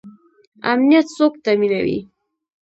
امنیت 0.71 1.07
څوک 1.17 1.33
تامینوي؟ 1.43 1.99